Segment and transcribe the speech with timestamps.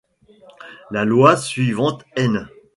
[0.89, 2.47] La loi suivante n.